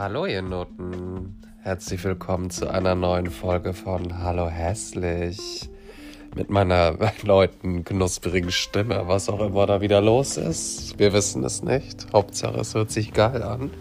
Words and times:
Hallo 0.00 0.26
ihr 0.26 0.42
Noten. 0.42 1.34
Herzlich 1.60 2.04
willkommen 2.04 2.50
zu 2.50 2.70
einer 2.70 2.94
neuen 2.94 3.30
Folge 3.32 3.74
von 3.74 4.22
Hallo 4.22 4.48
Hässlich. 4.48 5.68
Mit 6.36 6.50
meiner 6.50 6.94
erneuten 7.00 7.82
knusprigen 7.82 8.52
Stimme, 8.52 9.08
was 9.08 9.28
auch 9.28 9.40
immer 9.40 9.66
da 9.66 9.80
wieder 9.80 10.00
los 10.00 10.36
ist. 10.36 11.00
Wir 11.00 11.12
wissen 11.12 11.42
es 11.42 11.64
nicht. 11.64 12.06
Hauptsache 12.12 12.60
es 12.60 12.76
hört 12.76 12.92
sich 12.92 13.12
geil 13.12 13.42
an. 13.42 13.72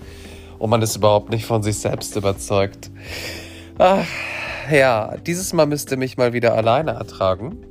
Und 0.58 0.72
man 0.72 0.82
ist 0.82 0.96
überhaupt 0.96 1.30
nicht 1.30 1.46
von 1.46 1.62
sich 1.62 1.78
selbst 1.78 2.16
überzeugt. 2.16 2.90
Ach, 3.78 4.08
ja, 4.72 5.18
dieses 5.18 5.54
Mal 5.54 5.68
müsste 5.68 5.98
mich 5.98 6.18
mal 6.18 6.34
wieder 6.34 6.56
alleine 6.56 6.94
ertragen. 6.94 7.64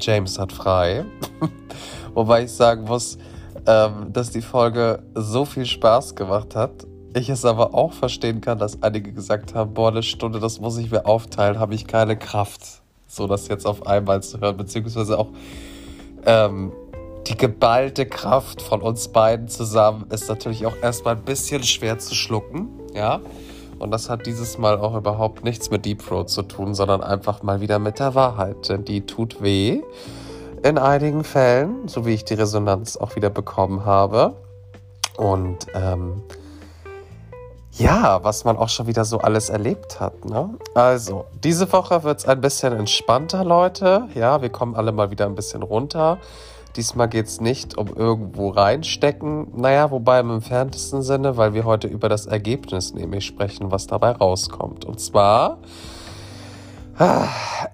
James 0.00 0.40
hat 0.40 0.50
frei. 0.50 1.04
Wobei 2.14 2.42
ich 2.42 2.50
sagen 2.50 2.82
muss, 2.82 3.16
ähm, 3.64 4.12
dass 4.12 4.30
die 4.30 4.42
Folge 4.42 5.04
so 5.14 5.44
viel 5.44 5.66
Spaß 5.66 6.16
gemacht 6.16 6.56
hat. 6.56 6.84
Ich 7.16 7.28
es 7.28 7.44
aber 7.44 7.74
auch 7.74 7.92
verstehen 7.92 8.40
kann, 8.40 8.58
dass 8.58 8.82
einige 8.82 9.12
gesagt 9.12 9.54
haben, 9.54 9.72
boah, 9.72 9.88
eine 9.88 10.02
Stunde, 10.02 10.40
das 10.40 10.60
muss 10.60 10.76
ich 10.78 10.90
mir 10.90 11.06
aufteilen, 11.06 11.60
habe 11.60 11.74
ich 11.74 11.86
keine 11.86 12.16
Kraft, 12.16 12.82
so 13.06 13.28
das 13.28 13.46
jetzt 13.46 13.66
auf 13.66 13.86
einmal 13.86 14.20
zu 14.20 14.40
hören, 14.40 14.56
beziehungsweise 14.56 15.16
auch 15.16 15.28
ähm, 16.26 16.72
die 17.28 17.36
geballte 17.36 18.06
Kraft 18.06 18.60
von 18.60 18.82
uns 18.82 19.08
beiden 19.08 19.46
zusammen 19.46 20.06
ist 20.10 20.28
natürlich 20.28 20.66
auch 20.66 20.74
erstmal 20.82 21.14
ein 21.14 21.22
bisschen 21.22 21.62
schwer 21.62 22.00
zu 22.00 22.16
schlucken, 22.16 22.68
ja. 22.94 23.20
Und 23.78 23.92
das 23.92 24.10
hat 24.10 24.26
dieses 24.26 24.58
Mal 24.58 24.78
auch 24.78 24.96
überhaupt 24.96 25.44
nichts 25.44 25.70
mit 25.70 25.84
Deep 25.84 26.04
Throat 26.04 26.30
zu 26.30 26.42
tun, 26.42 26.74
sondern 26.74 27.00
einfach 27.00 27.42
mal 27.44 27.60
wieder 27.60 27.78
mit 27.78 28.00
der 28.00 28.16
Wahrheit, 28.16 28.68
denn 28.68 28.84
die 28.84 29.02
tut 29.02 29.40
weh 29.40 29.82
in 30.64 30.78
einigen 30.78 31.22
Fällen, 31.22 31.86
so 31.86 32.06
wie 32.06 32.14
ich 32.14 32.24
die 32.24 32.34
Resonanz 32.34 32.96
auch 32.96 33.14
wieder 33.14 33.30
bekommen 33.30 33.84
habe. 33.84 34.34
Und 35.16 35.66
ähm, 35.74 36.22
ja, 37.76 38.22
was 38.22 38.44
man 38.44 38.56
auch 38.56 38.68
schon 38.68 38.86
wieder 38.86 39.04
so 39.04 39.18
alles 39.18 39.50
erlebt 39.50 40.00
hat. 40.00 40.24
Ne? 40.24 40.50
Also, 40.74 41.24
diese 41.42 41.72
Woche 41.72 42.02
wird 42.04 42.20
es 42.20 42.26
ein 42.26 42.40
bisschen 42.40 42.72
entspannter, 42.72 43.44
Leute. 43.44 44.08
Ja, 44.14 44.42
wir 44.42 44.50
kommen 44.50 44.74
alle 44.74 44.92
mal 44.92 45.10
wieder 45.10 45.26
ein 45.26 45.34
bisschen 45.34 45.62
runter. 45.62 46.18
Diesmal 46.76 47.08
geht 47.08 47.26
es 47.26 47.40
nicht 47.40 47.78
um 47.78 47.88
irgendwo 47.88 48.48
reinstecken. 48.48 49.48
Naja, 49.56 49.90
wobei 49.90 50.20
im 50.20 50.30
entferntesten 50.30 51.02
Sinne, 51.02 51.36
weil 51.36 51.54
wir 51.54 51.64
heute 51.64 51.86
über 51.86 52.08
das 52.08 52.26
Ergebnis 52.26 52.94
nämlich 52.94 53.24
sprechen, 53.24 53.70
was 53.70 53.86
dabei 53.86 54.10
rauskommt. 54.12 54.84
Und 54.84 55.00
zwar 55.00 55.58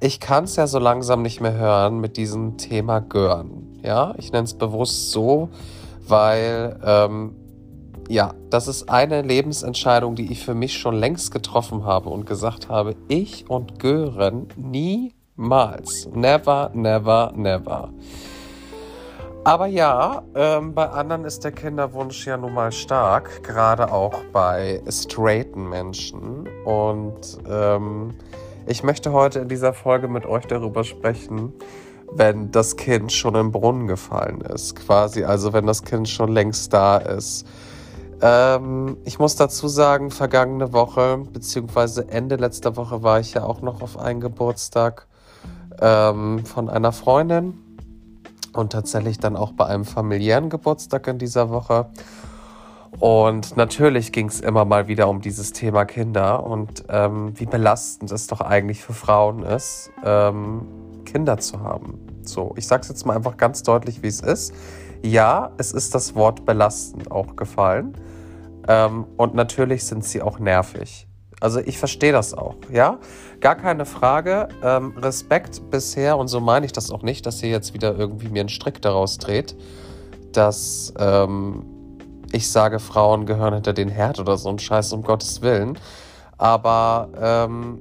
ich 0.00 0.18
kann 0.18 0.44
es 0.44 0.56
ja 0.56 0.66
so 0.66 0.78
langsam 0.78 1.20
nicht 1.20 1.40
mehr 1.40 1.52
hören 1.52 2.00
mit 2.00 2.16
diesem 2.16 2.56
Thema 2.56 3.00
Gören. 3.00 3.80
Ja, 3.82 4.14
ich 4.16 4.32
nenne 4.32 4.44
es 4.44 4.54
bewusst 4.54 5.10
so, 5.10 5.50
weil 6.08 6.78
ähm, 6.82 7.34
ja, 8.10 8.34
das 8.50 8.66
ist 8.66 8.90
eine 8.90 9.22
Lebensentscheidung, 9.22 10.16
die 10.16 10.32
ich 10.32 10.44
für 10.44 10.52
mich 10.52 10.76
schon 10.76 10.96
längst 10.96 11.30
getroffen 11.30 11.84
habe 11.84 12.08
und 12.08 12.26
gesagt 12.26 12.68
habe, 12.68 12.96
ich 13.06 13.48
und 13.48 13.78
Gören 13.78 14.48
niemals. 14.56 16.08
Never, 16.12 16.72
never, 16.74 17.32
never. 17.36 17.92
Aber 19.44 19.66
ja, 19.66 20.24
ähm, 20.34 20.74
bei 20.74 20.88
anderen 20.88 21.24
ist 21.24 21.44
der 21.44 21.52
Kinderwunsch 21.52 22.26
ja 22.26 22.36
nun 22.36 22.52
mal 22.52 22.72
stark, 22.72 23.44
gerade 23.44 23.92
auch 23.92 24.24
bei 24.32 24.82
straighten 24.90 25.68
Menschen. 25.68 26.48
Und 26.64 27.38
ähm, 27.48 28.14
ich 28.66 28.82
möchte 28.82 29.12
heute 29.12 29.38
in 29.38 29.48
dieser 29.48 29.72
Folge 29.72 30.08
mit 30.08 30.26
euch 30.26 30.46
darüber 30.46 30.82
sprechen, 30.82 31.52
wenn 32.12 32.50
das 32.50 32.74
Kind 32.74 33.12
schon 33.12 33.36
im 33.36 33.52
Brunnen 33.52 33.86
gefallen 33.86 34.40
ist. 34.40 34.74
Quasi, 34.74 35.22
also 35.22 35.52
wenn 35.52 35.68
das 35.68 35.84
Kind 35.84 36.08
schon 36.08 36.32
längst 36.32 36.72
da 36.72 36.96
ist. 36.96 37.46
Ähm, 38.22 38.98
ich 39.04 39.18
muss 39.18 39.36
dazu 39.36 39.68
sagen, 39.68 40.10
vergangene 40.10 40.72
Woche, 40.72 41.22
beziehungsweise 41.32 42.08
Ende 42.08 42.36
letzter 42.36 42.76
Woche 42.76 43.02
war 43.02 43.20
ich 43.20 43.34
ja 43.34 43.44
auch 43.44 43.62
noch 43.62 43.82
auf 43.82 43.98
einen 43.98 44.20
Geburtstag 44.20 45.06
ähm, 45.80 46.44
von 46.44 46.68
einer 46.68 46.92
Freundin 46.92 47.58
und 48.52 48.72
tatsächlich 48.72 49.18
dann 49.18 49.36
auch 49.36 49.52
bei 49.52 49.66
einem 49.66 49.84
familiären 49.84 50.50
Geburtstag 50.50 51.06
in 51.06 51.18
dieser 51.18 51.50
Woche. 51.50 51.86
Und 52.98 53.56
natürlich 53.56 54.12
ging 54.12 54.28
es 54.28 54.40
immer 54.40 54.64
mal 54.64 54.88
wieder 54.88 55.08
um 55.08 55.20
dieses 55.20 55.52
Thema 55.52 55.84
Kinder 55.84 56.44
und 56.44 56.84
ähm, 56.88 57.32
wie 57.38 57.46
belastend 57.46 58.10
es 58.10 58.26
doch 58.26 58.40
eigentlich 58.40 58.82
für 58.82 58.92
Frauen 58.92 59.44
ist, 59.44 59.90
ähm, 60.04 60.66
Kinder 61.04 61.38
zu 61.38 61.60
haben. 61.60 62.00
So, 62.22 62.52
ich 62.56 62.66
sage 62.66 62.82
es 62.82 62.88
jetzt 62.88 63.06
mal 63.06 63.16
einfach 63.16 63.36
ganz 63.36 63.62
deutlich, 63.62 64.02
wie 64.02 64.08
es 64.08 64.20
ist. 64.20 64.52
Ja, 65.02 65.52
es 65.56 65.72
ist 65.72 65.94
das 65.94 66.14
Wort 66.14 66.44
belastend 66.44 67.10
auch 67.10 67.36
gefallen. 67.36 67.96
Ähm, 68.68 69.06
und 69.16 69.34
natürlich 69.34 69.84
sind 69.84 70.04
sie 70.04 70.22
auch 70.22 70.38
nervig. 70.38 71.06
Also 71.40 71.60
ich 71.60 71.78
verstehe 71.78 72.12
das 72.12 72.34
auch, 72.34 72.56
ja. 72.70 72.98
Gar 73.40 73.56
keine 73.56 73.86
Frage. 73.86 74.48
Ähm, 74.62 74.94
Respekt 74.98 75.70
bisher, 75.70 76.18
und 76.18 76.28
so 76.28 76.40
meine 76.40 76.66
ich 76.66 76.72
das 76.72 76.90
auch 76.90 77.02
nicht, 77.02 77.24
dass 77.24 77.42
ihr 77.42 77.48
jetzt 77.48 77.72
wieder 77.72 77.96
irgendwie 77.96 78.28
mir 78.28 78.40
einen 78.40 78.50
Strick 78.50 78.82
daraus 78.82 79.16
dreht, 79.16 79.56
dass 80.32 80.92
ähm, 80.98 81.64
ich 82.30 82.50
sage, 82.50 82.78
Frauen 82.78 83.24
gehören 83.24 83.54
hinter 83.54 83.72
den 83.72 83.88
Herd 83.88 84.20
oder 84.20 84.36
so 84.36 84.50
ein 84.50 84.58
Scheiß, 84.58 84.92
um 84.92 85.02
Gottes 85.02 85.40
Willen. 85.40 85.78
Aber 86.36 87.08
ähm, 87.20 87.80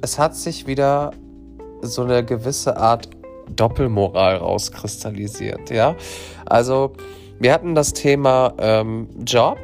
es 0.00 0.18
hat 0.18 0.36
sich 0.36 0.66
wieder 0.66 1.10
so 1.82 2.02
eine 2.02 2.24
gewisse 2.24 2.76
Art 2.76 3.08
Doppelmoral 3.54 4.36
rauskristallisiert, 4.36 5.70
ja. 5.70 5.96
Also, 6.46 6.92
wir 7.38 7.52
hatten 7.52 7.74
das 7.74 7.92
Thema 7.92 8.54
ähm, 8.58 9.08
Job 9.26 9.58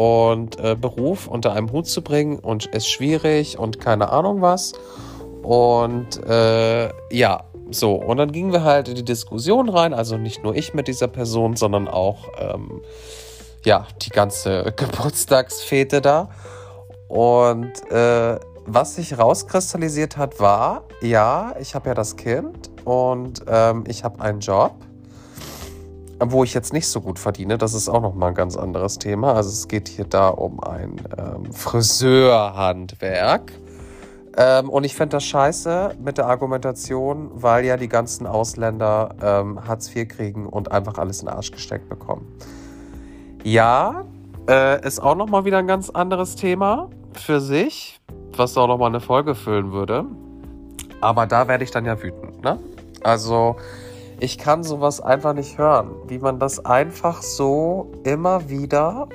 und 0.00 0.58
äh, 0.58 0.76
Beruf 0.80 1.26
unter 1.26 1.52
einem 1.52 1.72
Hut 1.72 1.86
zu 1.86 2.00
bringen 2.00 2.38
und 2.38 2.64
ist 2.64 2.88
schwierig 2.88 3.58
und 3.58 3.80
keine 3.80 4.08
Ahnung 4.08 4.40
was. 4.40 4.72
Und 5.42 6.24
äh, 6.24 6.88
ja, 7.14 7.44
so. 7.70 7.96
Und 7.96 8.16
dann 8.16 8.32
gingen 8.32 8.50
wir 8.50 8.64
halt 8.64 8.88
in 8.88 8.94
die 8.94 9.04
Diskussion 9.04 9.68
rein, 9.68 9.92
also 9.92 10.16
nicht 10.16 10.42
nur 10.42 10.56
ich 10.56 10.72
mit 10.72 10.88
dieser 10.88 11.06
Person, 11.06 11.54
sondern 11.54 11.86
auch 11.86 12.28
ähm, 12.38 12.80
ja, 13.66 13.86
die 14.00 14.08
ganze 14.08 14.72
Geburtstagsfete 14.76 16.00
da. 16.00 16.30
Und 17.08 17.70
äh, 17.92 18.40
was 18.64 18.94
sich 18.94 19.18
rauskristallisiert 19.18 20.16
hat, 20.16 20.40
war, 20.40 20.84
ja, 21.02 21.54
ich 21.60 21.74
habe 21.74 21.90
ja 21.90 21.94
das 21.94 22.16
Kind 22.16 22.70
und 22.86 23.42
ähm, 23.46 23.84
ich 23.86 24.02
habe 24.02 24.22
einen 24.22 24.40
Job, 24.40 24.72
wo 26.22 26.44
ich 26.44 26.54
jetzt 26.54 26.72
nicht 26.72 26.86
so 26.86 27.00
gut 27.00 27.18
verdiene. 27.18 27.58
Das 27.58 27.74
ist 27.74 27.88
auch 27.88 28.02
nochmal 28.02 28.30
ein 28.30 28.34
ganz 28.34 28.56
anderes 28.56 28.98
Thema. 28.98 29.34
Also 29.34 29.50
es 29.50 29.68
geht 29.68 29.88
hier 29.88 30.04
da 30.04 30.28
um 30.28 30.60
ein 30.60 30.96
ähm, 31.16 31.52
Friseurhandwerk. 31.52 33.52
Ähm, 34.36 34.68
und 34.68 34.84
ich 34.84 34.94
finde 34.94 35.16
das 35.16 35.24
scheiße 35.24 35.96
mit 36.02 36.18
der 36.18 36.26
Argumentation, 36.26 37.30
weil 37.34 37.64
ja 37.64 37.76
die 37.76 37.88
ganzen 37.88 38.26
Ausländer 38.26 39.14
ähm, 39.22 39.66
Hartz 39.66 39.94
IV 39.94 40.08
kriegen 40.08 40.46
und 40.46 40.70
einfach 40.70 40.98
alles 40.98 41.20
in 41.20 41.26
den 41.26 41.34
Arsch 41.34 41.50
gesteckt 41.50 41.88
bekommen. 41.88 42.28
Ja, 43.42 44.04
äh, 44.48 44.86
ist 44.86 45.00
auch 45.00 45.16
nochmal 45.16 45.44
wieder 45.44 45.58
ein 45.58 45.66
ganz 45.66 45.90
anderes 45.90 46.36
Thema 46.36 46.90
für 47.12 47.40
sich, 47.40 48.00
was 48.36 48.56
auch 48.56 48.68
nochmal 48.68 48.90
eine 48.90 49.00
Folge 49.00 49.34
füllen 49.34 49.72
würde. 49.72 50.04
Aber 51.00 51.26
da 51.26 51.48
werde 51.48 51.64
ich 51.64 51.70
dann 51.70 51.86
ja 51.86 52.00
wütend, 52.00 52.42
ne? 52.42 52.58
Also, 53.02 53.56
ich 54.20 54.36
kann 54.36 54.62
sowas 54.62 55.00
einfach 55.00 55.32
nicht 55.32 55.56
hören, 55.56 55.92
wie 56.06 56.18
man 56.18 56.38
das 56.38 56.64
einfach 56.64 57.22
so 57.22 57.90
immer 58.04 58.50
wieder 58.50 59.08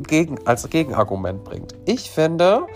gegen, 0.00 0.44
als 0.44 0.68
Gegenargument 0.68 1.44
bringt. 1.44 1.76
Ich 1.84 2.10
finde, 2.10 2.66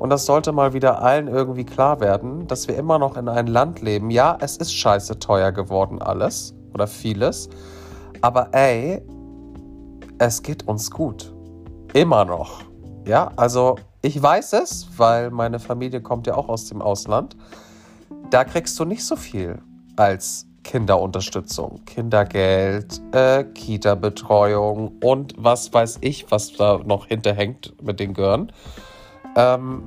und 0.00 0.10
das 0.10 0.26
sollte 0.26 0.50
mal 0.50 0.72
wieder 0.72 1.00
allen 1.00 1.28
irgendwie 1.28 1.64
klar 1.64 2.00
werden, 2.00 2.48
dass 2.48 2.66
wir 2.66 2.76
immer 2.76 2.98
noch 2.98 3.16
in 3.16 3.28
einem 3.28 3.46
Land 3.46 3.80
leben. 3.80 4.10
Ja, 4.10 4.36
es 4.40 4.56
ist 4.56 4.74
scheiße 4.74 5.20
teuer 5.20 5.52
geworden, 5.52 6.02
alles 6.02 6.52
oder 6.74 6.88
vieles. 6.88 7.48
Aber 8.20 8.48
ey, 8.52 9.00
es 10.18 10.42
geht 10.42 10.66
uns 10.66 10.90
gut. 10.90 11.32
Immer 11.94 12.24
noch. 12.24 12.62
Ja, 13.06 13.30
also 13.36 13.76
ich 14.00 14.20
weiß 14.20 14.54
es, 14.54 14.88
weil 14.96 15.30
meine 15.30 15.60
Familie 15.60 16.02
kommt 16.02 16.26
ja 16.26 16.34
auch 16.34 16.48
aus 16.48 16.66
dem 16.66 16.82
Ausland. 16.82 17.36
Da 18.30 18.42
kriegst 18.42 18.78
du 18.80 18.84
nicht 18.84 19.04
so 19.04 19.14
viel 19.14 19.60
als 19.94 20.46
Kinderunterstützung, 20.62 21.84
Kindergeld, 21.84 23.00
äh, 23.12 23.44
Kita-Betreuung 23.44 24.98
und 25.02 25.34
was 25.36 25.72
weiß 25.72 25.98
ich, 26.00 26.30
was 26.30 26.52
da 26.52 26.78
noch 26.84 27.06
hinterhängt 27.06 27.74
mit 27.82 28.00
den 28.00 28.14
Gören. 28.14 28.52
Ähm, 29.36 29.82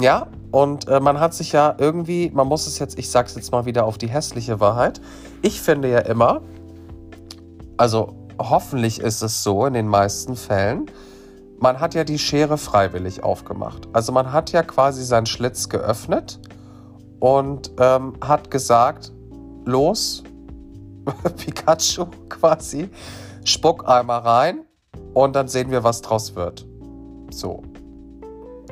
ja, 0.00 0.26
und 0.50 0.88
äh, 0.88 1.00
man 1.00 1.20
hat 1.20 1.34
sich 1.34 1.52
ja 1.52 1.74
irgendwie, 1.78 2.30
man 2.32 2.46
muss 2.46 2.66
es 2.66 2.78
jetzt, 2.78 2.98
ich 2.98 3.10
sag's 3.10 3.34
jetzt 3.34 3.52
mal 3.52 3.66
wieder 3.66 3.84
auf 3.84 3.98
die 3.98 4.08
hässliche 4.08 4.60
Wahrheit. 4.60 5.00
Ich 5.42 5.60
finde 5.60 5.90
ja 5.90 6.00
immer, 6.00 6.40
also 7.76 8.14
hoffentlich 8.38 9.00
ist 9.00 9.22
es 9.22 9.42
so 9.42 9.66
in 9.66 9.74
den 9.74 9.88
meisten 9.88 10.36
Fällen, 10.36 10.86
man 11.58 11.78
hat 11.78 11.94
ja 11.94 12.04
die 12.04 12.18
Schere 12.18 12.56
freiwillig 12.56 13.22
aufgemacht. 13.22 13.88
Also 13.92 14.12
man 14.12 14.32
hat 14.32 14.50
ja 14.52 14.62
quasi 14.62 15.04
seinen 15.04 15.26
Schlitz 15.26 15.68
geöffnet 15.68 16.40
und 17.20 17.72
ähm, 17.78 18.14
hat 18.22 18.50
gesagt, 18.50 19.12
los, 19.64 20.22
Pikachu 21.36 22.06
quasi, 22.28 22.90
spuck 23.44 23.88
einmal 23.88 24.20
rein 24.20 24.64
und 25.14 25.34
dann 25.34 25.48
sehen 25.48 25.70
wir, 25.70 25.84
was 25.84 26.02
draus 26.02 26.34
wird. 26.34 26.66
So. 27.30 27.62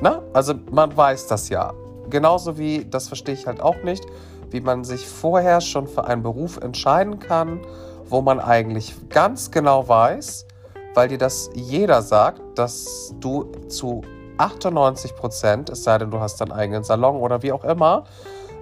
Na, 0.00 0.22
also 0.32 0.54
man 0.70 0.96
weiß 0.96 1.26
das 1.26 1.48
ja. 1.48 1.72
Genauso 2.10 2.56
wie, 2.58 2.84
das 2.84 3.08
verstehe 3.08 3.34
ich 3.34 3.46
halt 3.46 3.60
auch 3.60 3.82
nicht, 3.82 4.04
wie 4.50 4.60
man 4.60 4.84
sich 4.84 5.06
vorher 5.06 5.60
schon 5.60 5.86
für 5.86 6.04
einen 6.04 6.22
Beruf 6.22 6.56
entscheiden 6.58 7.18
kann, 7.18 7.60
wo 8.06 8.22
man 8.22 8.40
eigentlich 8.40 8.94
ganz 9.10 9.50
genau 9.50 9.88
weiß, 9.88 10.46
weil 10.94 11.08
dir 11.08 11.18
das 11.18 11.50
jeder 11.54 12.02
sagt, 12.02 12.40
dass 12.58 13.14
du 13.20 13.52
zu 13.68 14.02
98 14.38 15.14
Prozent, 15.16 15.68
es 15.68 15.84
sei 15.84 15.98
denn, 15.98 16.10
du 16.10 16.20
hast 16.20 16.40
deinen 16.40 16.52
eigenen 16.52 16.84
Salon 16.84 17.16
oder 17.16 17.42
wie 17.42 17.52
auch 17.52 17.64
immer, 17.64 18.04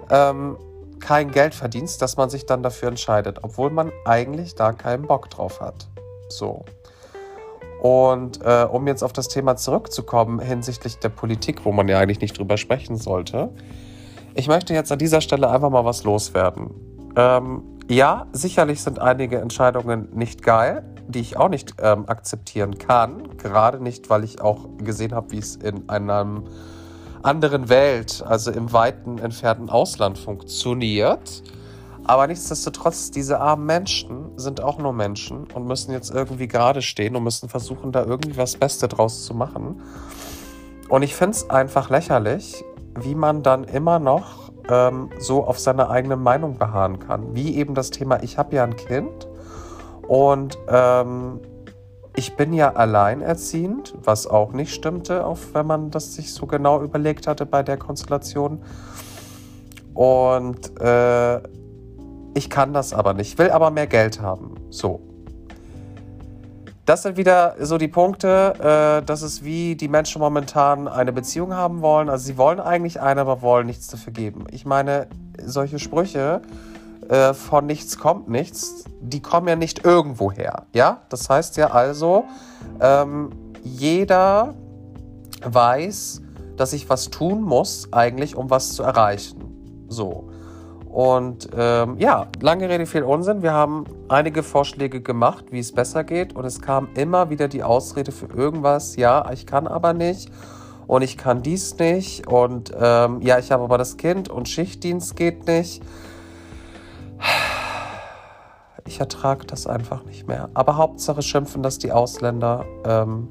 ähm, 0.09 0.57
kein 0.99 1.31
Geld 1.31 1.53
verdienst, 1.53 2.01
dass 2.01 2.17
man 2.17 2.29
sich 2.29 2.45
dann 2.45 2.63
dafür 2.63 2.89
entscheidet, 2.89 3.39
obwohl 3.43 3.69
man 3.69 3.91
eigentlich 4.05 4.55
da 4.55 4.73
keinen 4.73 5.03
Bock 5.03 5.29
drauf 5.29 5.61
hat. 5.61 5.87
So. 6.29 6.65
Und 7.81 8.41
äh, 8.43 8.67
um 8.69 8.87
jetzt 8.87 9.03
auf 9.03 9.13
das 9.13 9.27
Thema 9.27 9.55
zurückzukommen 9.55 10.39
hinsichtlich 10.39 10.97
der 10.99 11.09
Politik, 11.09 11.63
wo 11.63 11.71
man 11.71 11.87
ja 11.87 11.99
eigentlich 11.99 12.21
nicht 12.21 12.37
drüber 12.37 12.57
sprechen 12.57 12.97
sollte, 12.97 13.49
ich 14.33 14.47
möchte 14.47 14.73
jetzt 14.73 14.91
an 14.91 14.99
dieser 14.99 15.21
Stelle 15.21 15.49
einfach 15.49 15.69
mal 15.69 15.85
was 15.85 16.03
loswerden. 16.03 16.69
Ähm, 17.15 17.63
ja, 17.89 18.27
sicherlich 18.33 18.83
sind 18.83 18.99
einige 18.99 19.39
Entscheidungen 19.39 20.09
nicht 20.13 20.43
geil, 20.43 20.83
die 21.07 21.19
ich 21.19 21.37
auch 21.37 21.49
nicht 21.49 21.75
ähm, 21.81 22.07
akzeptieren 22.07 22.77
kann. 22.77 23.37
Gerade 23.37 23.81
nicht, 23.81 24.09
weil 24.09 24.23
ich 24.23 24.41
auch 24.41 24.67
gesehen 24.77 25.15
habe, 25.15 25.31
wie 25.31 25.39
es 25.39 25.55
in 25.55 25.87
einem 25.89 26.43
anderen 27.23 27.69
Welt, 27.69 28.23
also 28.25 28.51
im 28.51 28.71
weiten 28.73 29.17
entfernten 29.17 29.69
Ausland 29.69 30.17
funktioniert. 30.17 31.43
Aber 32.03 32.27
nichtsdestotrotz, 32.27 33.11
diese 33.11 33.39
armen 33.41 33.65
Menschen 33.65 34.31
sind 34.37 34.61
auch 34.61 34.77
nur 34.77 34.93
Menschen 34.93 35.45
und 35.53 35.67
müssen 35.67 35.91
jetzt 35.91 36.09
irgendwie 36.09 36.47
gerade 36.47 36.81
stehen 36.81 37.15
und 37.17 37.23
müssen 37.23 37.49
versuchen, 37.49 37.91
da 37.91 38.05
irgendwie 38.05 38.37
was 38.37 38.55
Beste 38.55 38.87
draus 38.87 39.25
zu 39.25 39.33
machen. 39.33 39.81
Und 40.87 41.01
ich 41.01 41.15
finde 41.15 41.31
es 41.31 41.49
einfach 41.49 41.89
lächerlich, 41.89 42.63
wie 42.95 43.13
man 43.13 43.43
dann 43.43 43.65
immer 43.65 43.99
noch 43.99 44.51
ähm, 44.69 45.09
so 45.19 45.45
auf 45.45 45.59
seine 45.59 45.89
eigene 45.89 46.15
Meinung 46.15 46.57
beharren 46.57 46.99
kann. 46.99 47.35
Wie 47.35 47.55
eben 47.55 47.75
das 47.75 47.89
Thema, 47.89 48.23
ich 48.23 48.37
habe 48.37 48.55
ja 48.55 48.63
ein 48.63 48.75
Kind 48.75 49.27
und 50.07 50.57
ähm, 50.69 51.41
ich 52.17 52.35
bin 52.35 52.51
ja 52.51 52.73
alleinerziehend, 52.73 53.93
was 54.03 54.25
auch 54.25 54.51
nicht 54.51 54.73
stimmte, 54.73 55.23
auch 55.23 55.37
wenn 55.53 55.67
man 55.67 55.91
das 55.91 56.15
sich 56.15 56.33
so 56.33 56.47
genau 56.47 56.81
überlegt 56.81 57.27
hatte 57.27 57.45
bei 57.45 57.61
der 57.61 57.77
Konstellation. 57.77 58.63
Und 59.93 60.81
äh, 60.81 61.37
ich 62.33 62.49
kann 62.49 62.73
das 62.73 62.91
aber 62.91 63.13
nicht, 63.13 63.37
will 63.37 63.51
aber 63.51 63.69
mehr 63.69 63.85
Geld 63.85 64.19
haben. 64.19 64.55
So. 64.71 64.99
Das 66.87 67.03
sind 67.03 67.17
wieder 67.17 67.55
so 67.59 67.77
die 67.77 67.87
Punkte, 67.87 68.99
äh, 69.01 69.05
das 69.05 69.21
ist 69.21 69.43
wie 69.43 69.75
die 69.75 69.87
Menschen 69.87 70.19
momentan 70.19 70.87
eine 70.87 71.13
Beziehung 71.13 71.53
haben 71.53 71.81
wollen. 71.81 72.09
Also 72.09 72.25
sie 72.25 72.37
wollen 72.39 72.59
eigentlich 72.59 72.99
eine, 72.99 73.21
aber 73.21 73.43
wollen 73.43 73.67
nichts 73.67 73.87
dafür 73.87 74.13
geben. 74.13 74.47
Ich 74.49 74.65
meine, 74.65 75.05
solche 75.45 75.77
Sprüche 75.77 76.41
äh, 77.09 77.33
von 77.33 77.65
nichts 77.65 77.97
kommt 77.97 78.27
nichts, 78.27 78.83
die 78.99 79.21
kommen 79.21 79.47
ja 79.47 79.55
nicht 79.55 79.85
irgendwo 79.85 80.31
her. 80.31 80.65
Ja, 80.73 81.01
das 81.09 81.29
heißt 81.29 81.57
ja 81.57 81.71
also, 81.71 82.25
ähm, 82.81 83.29
jeder 83.63 84.53
weiß, 85.43 86.21
dass 86.57 86.73
ich 86.73 86.89
was 86.89 87.09
tun 87.09 87.41
muss, 87.41 87.93
eigentlich, 87.93 88.35
um 88.35 88.49
was 88.49 88.73
zu 88.73 88.83
erreichen. 88.83 89.85
So. 89.87 90.29
Und 90.89 91.49
ähm, 91.55 91.97
ja, 91.99 92.27
lange 92.41 92.67
Rede, 92.67 92.85
viel 92.85 93.03
Unsinn. 93.03 93.43
Wir 93.43 93.53
haben 93.53 93.85
einige 94.09 94.41
Vorschläge 94.41 94.99
gemacht, 95.01 95.45
wie 95.51 95.59
es 95.59 95.71
besser 95.71 96.03
geht. 96.03 96.35
Und 96.35 96.45
es 96.45 96.61
kam 96.61 96.89
immer 96.95 97.29
wieder 97.29 97.47
die 97.47 97.63
Ausrede 97.63 98.11
für 98.11 98.25
irgendwas. 98.25 98.95
Ja, 98.95 99.29
ich 99.31 99.45
kann 99.45 99.67
aber 99.67 99.93
nicht. 99.93 100.31
Und 100.87 101.03
ich 101.03 101.17
kann 101.17 101.43
dies 101.43 101.77
nicht. 101.77 102.27
Und 102.27 102.71
ähm, 102.79 103.21
ja, 103.21 103.37
ich 103.37 103.51
habe 103.51 103.63
aber 103.63 103.77
das 103.77 103.97
Kind 103.97 104.27
und 104.29 104.49
Schichtdienst 104.49 105.15
geht 105.15 105.45
nicht 105.45 105.83
ich 108.87 108.99
ertrage 108.99 109.45
das 109.45 109.67
einfach 109.67 110.03
nicht 110.05 110.27
mehr. 110.27 110.49
Aber 110.53 110.77
Hauptsache 110.77 111.21
schimpfen, 111.21 111.61
dass 111.61 111.77
die 111.77 111.91
Ausländer 111.91 112.65
ähm, 112.85 113.29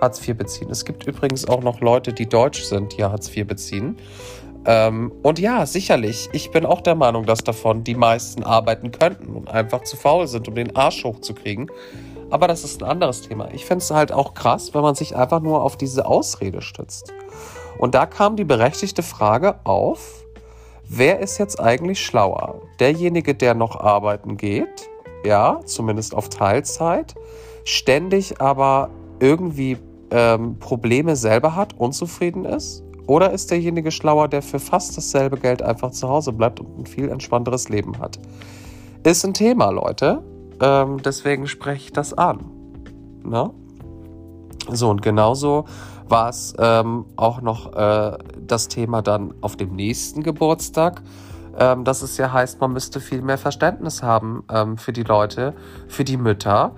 Hartz 0.00 0.26
IV 0.26 0.36
beziehen. 0.36 0.70
Es 0.70 0.84
gibt 0.84 1.06
übrigens 1.06 1.48
auch 1.48 1.62
noch 1.62 1.80
Leute, 1.80 2.12
die 2.12 2.28
deutsch 2.28 2.62
sind, 2.64 2.96
die 2.96 3.04
Hartz 3.04 3.34
IV 3.34 3.46
beziehen. 3.46 3.96
Ähm, 4.66 5.12
und 5.22 5.38
ja, 5.38 5.64
sicherlich, 5.64 6.28
ich 6.32 6.50
bin 6.50 6.66
auch 6.66 6.80
der 6.80 6.96
Meinung, 6.96 7.24
dass 7.24 7.44
davon 7.44 7.84
die 7.84 7.94
meisten 7.94 8.42
arbeiten 8.42 8.90
könnten 8.90 9.34
und 9.34 9.48
einfach 9.48 9.84
zu 9.84 9.96
faul 9.96 10.26
sind, 10.26 10.48
um 10.48 10.54
den 10.54 10.74
Arsch 10.74 11.04
hochzukriegen. 11.04 11.70
Aber 12.30 12.48
das 12.48 12.64
ist 12.64 12.82
ein 12.82 12.88
anderes 12.88 13.22
Thema. 13.22 13.48
Ich 13.52 13.64
finde 13.64 13.82
es 13.84 13.90
halt 13.92 14.10
auch 14.10 14.34
krass, 14.34 14.74
wenn 14.74 14.82
man 14.82 14.96
sich 14.96 15.14
einfach 15.14 15.40
nur 15.40 15.62
auf 15.62 15.76
diese 15.76 16.06
Ausrede 16.06 16.60
stützt. 16.60 17.12
Und 17.78 17.94
da 17.94 18.06
kam 18.06 18.36
die 18.36 18.44
berechtigte 18.44 19.04
Frage 19.04 19.60
auf, 19.64 20.24
wer 20.88 21.20
ist 21.20 21.38
jetzt 21.38 21.60
eigentlich 21.60 22.04
schlauer? 22.04 22.60
Derjenige, 22.80 23.36
der 23.36 23.54
noch 23.54 23.76
arbeiten 23.76 24.36
geht 24.36 24.88
ja, 25.26 25.60
zumindest 25.64 26.14
auf 26.14 26.28
Teilzeit, 26.28 27.14
ständig 27.64 28.40
aber 28.40 28.90
irgendwie 29.20 29.76
ähm, 30.10 30.58
Probleme 30.58 31.16
selber 31.16 31.56
hat, 31.56 31.78
unzufrieden 31.78 32.44
ist? 32.44 32.82
Oder 33.06 33.32
ist 33.32 33.50
derjenige 33.50 33.90
schlauer, 33.90 34.28
der 34.28 34.42
für 34.42 34.58
fast 34.58 34.96
dasselbe 34.96 35.36
Geld 35.36 35.62
einfach 35.62 35.92
zu 35.92 36.08
Hause 36.08 36.32
bleibt 36.32 36.60
und 36.60 36.78
ein 36.78 36.86
viel 36.86 37.08
entspannteres 37.08 37.68
Leben 37.68 37.98
hat? 37.98 38.18
Ist 39.04 39.24
ein 39.24 39.34
Thema, 39.34 39.70
Leute. 39.70 40.22
Ähm, 40.60 41.00
deswegen 41.04 41.46
spreche 41.46 41.84
ich 41.84 41.92
das 41.92 42.14
an. 42.14 42.44
Na? 43.22 43.44
Ne? 43.44 43.50
So, 44.68 44.90
und 44.90 45.02
genauso 45.02 45.66
war 46.08 46.28
es 46.28 46.54
ähm, 46.58 47.04
auch 47.14 47.40
noch 47.40 47.72
äh, 47.74 48.18
das 48.40 48.66
Thema 48.66 49.02
dann 49.02 49.34
auf 49.40 49.56
dem 49.56 49.74
nächsten 49.76 50.22
Geburtstag 50.22 51.02
ähm, 51.58 51.84
dass 51.84 52.02
es 52.02 52.16
ja 52.16 52.32
heißt, 52.32 52.60
man 52.60 52.72
müsste 52.72 53.00
viel 53.00 53.22
mehr 53.22 53.38
Verständnis 53.38 54.02
haben 54.02 54.44
ähm, 54.50 54.78
für 54.78 54.92
die 54.92 55.02
Leute, 55.02 55.54
für 55.88 56.04
die 56.04 56.16
Mütter 56.16 56.72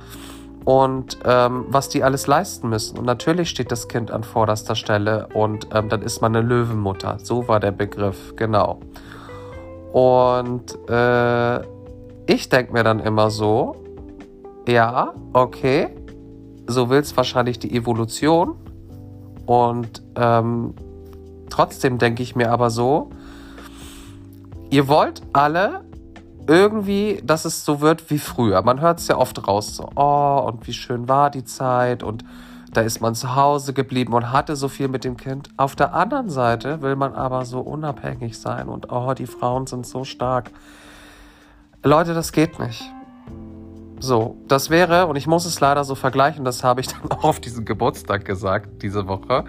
und 0.64 1.18
ähm, 1.24 1.64
was 1.68 1.88
die 1.88 2.04
alles 2.04 2.26
leisten 2.26 2.68
müssen. 2.68 2.98
Und 2.98 3.06
natürlich 3.06 3.48
steht 3.48 3.72
das 3.72 3.88
Kind 3.88 4.10
an 4.10 4.22
vorderster 4.22 4.74
Stelle 4.74 5.28
und 5.32 5.68
ähm, 5.74 5.88
dann 5.88 6.02
ist 6.02 6.20
man 6.20 6.36
eine 6.36 6.46
Löwenmutter. 6.46 7.18
So 7.22 7.48
war 7.48 7.58
der 7.58 7.72
Begriff, 7.72 8.36
genau. 8.36 8.80
Und 9.92 10.78
äh, 10.90 11.60
ich 12.26 12.50
denke 12.50 12.72
mir 12.74 12.84
dann 12.84 13.00
immer 13.00 13.30
so, 13.30 13.76
ja, 14.68 15.14
okay, 15.32 15.88
so 16.66 16.90
will 16.90 17.00
es 17.00 17.16
wahrscheinlich 17.16 17.58
die 17.58 17.74
Evolution. 17.74 18.54
Und 19.46 20.02
ähm, 20.16 20.74
trotzdem 21.48 21.96
denke 21.96 22.22
ich 22.22 22.36
mir 22.36 22.52
aber 22.52 22.68
so, 22.68 23.08
Ihr 24.70 24.86
wollt 24.86 25.22
alle 25.32 25.84
irgendwie, 26.46 27.22
dass 27.24 27.44
es 27.44 27.64
so 27.64 27.80
wird 27.80 28.10
wie 28.10 28.18
früher. 28.18 28.62
Man 28.62 28.80
hört 28.80 29.00
es 29.00 29.08
ja 29.08 29.16
oft 29.16 29.46
raus, 29.46 29.76
so, 29.76 29.88
oh, 29.96 30.44
und 30.46 30.66
wie 30.66 30.72
schön 30.72 31.08
war 31.08 31.30
die 31.30 31.44
Zeit 31.44 32.02
und 32.02 32.24
da 32.72 32.82
ist 32.82 33.00
man 33.00 33.14
zu 33.14 33.34
Hause 33.34 33.72
geblieben 33.72 34.12
und 34.12 34.30
hatte 34.30 34.54
so 34.56 34.68
viel 34.68 34.88
mit 34.88 35.04
dem 35.04 35.16
Kind. 35.16 35.48
Auf 35.56 35.74
der 35.74 35.94
anderen 35.94 36.28
Seite 36.28 36.82
will 36.82 36.96
man 36.96 37.14
aber 37.14 37.46
so 37.46 37.60
unabhängig 37.60 38.38
sein 38.38 38.68
und 38.68 38.92
oh, 38.92 39.14
die 39.14 39.26
Frauen 39.26 39.66
sind 39.66 39.86
so 39.86 40.04
stark. 40.04 40.50
Leute, 41.82 42.12
das 42.12 42.32
geht 42.32 42.58
nicht. 42.58 42.82
So, 44.00 44.36
das 44.48 44.68
wäre, 44.68 45.06
und 45.06 45.16
ich 45.16 45.26
muss 45.26 45.46
es 45.46 45.60
leider 45.60 45.82
so 45.82 45.94
vergleichen, 45.94 46.44
das 46.44 46.62
habe 46.62 46.82
ich 46.82 46.88
dann 46.92 47.10
auch 47.10 47.24
auf 47.24 47.40
diesem 47.40 47.64
Geburtstag 47.64 48.26
gesagt, 48.26 48.82
diese 48.82 49.08
Woche. 49.08 49.44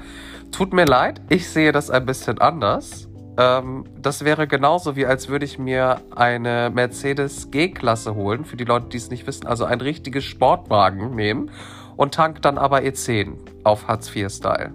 Tut 0.51 0.73
mir 0.73 0.85
leid, 0.85 1.21
ich 1.27 1.49
sehe 1.49 1.73
das 1.73 1.89
ein 1.89 2.05
bisschen 2.05 2.39
anders. 2.39 3.08
Ähm, 3.39 3.85
das 3.97 4.25
wäre 4.25 4.47
genauso 4.47 4.97
wie 4.97 5.05
als 5.05 5.29
würde 5.29 5.45
ich 5.45 5.57
mir 5.57 6.01
eine 6.13 6.69
Mercedes 6.73 7.49
G-Klasse 7.51 8.13
holen, 8.13 8.43
für 8.43 8.57
die 8.57 8.65
Leute, 8.65 8.89
die 8.89 8.97
es 8.97 9.09
nicht 9.09 9.25
wissen, 9.27 9.47
also 9.47 9.63
ein 9.63 9.79
richtiges 9.79 10.25
Sportwagen 10.25 11.15
nehmen 11.15 11.49
und 11.95 12.13
tank 12.13 12.41
dann 12.41 12.57
aber 12.57 12.79
E10 12.79 13.37
auf 13.63 13.87
Hartz 13.87 14.13
IV-Style. 14.13 14.73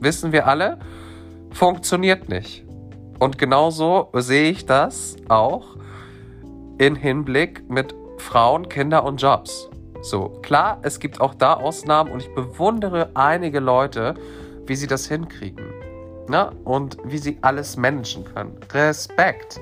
Wissen 0.00 0.32
wir 0.32 0.46
alle, 0.46 0.78
funktioniert 1.50 2.30
nicht. 2.30 2.64
Und 3.18 3.36
genauso 3.36 4.08
sehe 4.14 4.50
ich 4.50 4.64
das 4.64 5.16
auch 5.28 5.76
in 6.78 6.96
Hinblick 6.96 7.68
mit 7.68 7.94
Frauen, 8.16 8.70
Kinder 8.70 9.04
und 9.04 9.20
Jobs. 9.20 9.68
So, 10.00 10.30
klar, 10.42 10.80
es 10.82 10.98
gibt 10.98 11.20
auch 11.20 11.34
da 11.34 11.54
Ausnahmen 11.54 12.10
und 12.10 12.22
ich 12.22 12.34
bewundere 12.34 13.10
einige 13.14 13.60
Leute, 13.60 14.14
wie 14.66 14.76
sie 14.76 14.86
das 14.86 15.06
hinkriegen 15.06 15.81
ne? 16.32 16.50
und 16.64 16.96
wie 17.04 17.18
sie 17.18 17.38
alles 17.42 17.76
managen 17.76 18.24
können. 18.24 18.58
Respekt. 18.72 19.60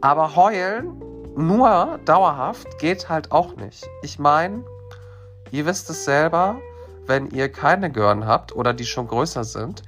Aber 0.00 0.34
heulen 0.36 1.02
nur 1.36 2.00
dauerhaft 2.06 2.78
geht 2.78 3.08
halt 3.10 3.30
auch 3.32 3.56
nicht. 3.56 3.86
Ich 4.02 4.18
meine, 4.18 4.64
ihr 5.50 5.66
wisst 5.66 5.90
es 5.90 6.04
selber, 6.06 6.56
wenn 7.06 7.28
ihr 7.30 7.50
keine 7.50 7.90
Gören 7.90 8.26
habt 8.26 8.56
oder 8.56 8.72
die 8.72 8.86
schon 8.86 9.06
größer 9.06 9.44
sind, 9.44 9.82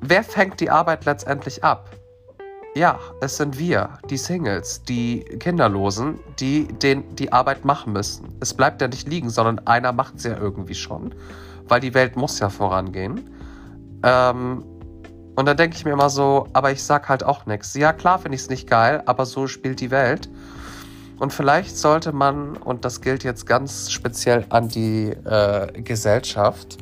wer 0.00 0.24
fängt 0.24 0.60
die 0.60 0.70
Arbeit 0.70 1.04
letztendlich 1.04 1.62
ab? 1.62 1.90
Ja, 2.74 2.98
es 3.20 3.36
sind 3.36 3.58
wir, 3.58 3.98
die 4.08 4.16
Singles, 4.16 4.82
die 4.84 5.20
Kinderlosen, 5.24 6.18
die 6.40 6.66
den, 6.68 7.14
die 7.16 7.30
Arbeit 7.30 7.66
machen 7.66 7.92
müssen. 7.92 8.34
Es 8.40 8.54
bleibt 8.54 8.80
ja 8.80 8.88
nicht 8.88 9.06
liegen, 9.06 9.28
sondern 9.28 9.66
einer 9.66 9.92
macht 9.92 10.14
es 10.16 10.24
ja 10.24 10.38
irgendwie 10.38 10.74
schon 10.74 11.14
weil 11.68 11.80
die 11.80 11.94
Welt 11.94 12.16
muss 12.16 12.38
ja 12.38 12.50
vorangehen. 12.50 13.30
Ähm, 14.02 14.64
und 15.34 15.46
dann 15.46 15.56
denke 15.56 15.76
ich 15.76 15.84
mir 15.84 15.92
immer 15.92 16.10
so, 16.10 16.46
aber 16.52 16.72
ich 16.72 16.82
sag 16.82 17.08
halt 17.08 17.24
auch 17.24 17.46
nichts. 17.46 17.74
Ja, 17.74 17.92
klar 17.92 18.18
finde 18.18 18.36
ich 18.36 18.42
es 18.42 18.50
nicht 18.50 18.68
geil, 18.68 19.02
aber 19.06 19.24
so 19.24 19.46
spielt 19.46 19.80
die 19.80 19.90
Welt. 19.90 20.28
Und 21.18 21.32
vielleicht 21.32 21.78
sollte 21.78 22.12
man, 22.12 22.56
und 22.56 22.84
das 22.84 23.00
gilt 23.00 23.24
jetzt 23.24 23.46
ganz 23.46 23.90
speziell 23.90 24.44
an 24.50 24.68
die 24.68 25.10
äh, 25.10 25.80
Gesellschaft, 25.82 26.78